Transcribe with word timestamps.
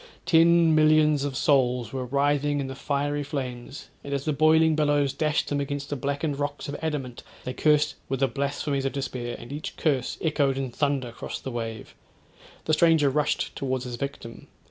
Ten 0.25 0.73
millions 0.73 1.23
of 1.25 1.37
souls 1.37 1.93
were 1.93 2.07
writhing 2.07 2.59
in 2.59 2.65
the 2.65 2.73
fiery 2.73 3.21
flames, 3.21 3.89
and 4.03 4.15
as 4.15 4.25
the 4.25 4.33
boiling 4.33 4.75
billows 4.75 5.13
dashed 5.13 5.49
them 5.49 5.59
against 5.61 5.91
the 5.91 5.95
blackened 5.95 6.39
rocks 6.39 6.67
of 6.67 6.75
adamant, 6.81 7.21
they 7.43 7.53
cursed 7.53 7.93
with 8.09 8.19
the 8.21 8.27
blasphemies 8.27 8.85
of 8.85 8.93
despair; 8.93 9.35
and 9.37 9.53
each 9.53 9.77
curse 9.77 10.17
echoed 10.19 10.57
in 10.57 10.71
thunder 10.71 11.11
cross 11.11 11.39
the 11.39 11.51
wave. 11.51 11.93
The 12.65 12.73
stranger 12.73 13.11
rushed 13.11 13.55
towards 13.55 13.85
his 13.85 13.97
victim. 13.97 14.47